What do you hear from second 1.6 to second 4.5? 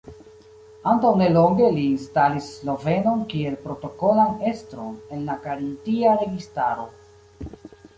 li instalis slovenon kiel protokolan